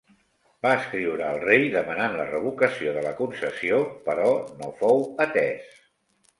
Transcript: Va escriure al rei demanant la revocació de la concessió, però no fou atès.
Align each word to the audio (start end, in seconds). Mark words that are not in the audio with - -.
Va 0.65 0.69
escriure 0.77 1.25
al 1.31 1.37
rei 1.43 1.67
demanant 1.75 2.17
la 2.21 2.25
revocació 2.31 2.95
de 2.97 3.05
la 3.09 3.13
concessió, 3.21 3.85
però 4.11 4.29
no 4.65 4.75
fou 4.83 5.09
atès. 5.31 5.81